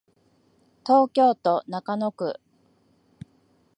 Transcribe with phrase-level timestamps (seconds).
[0.83, 2.39] 東京都中野区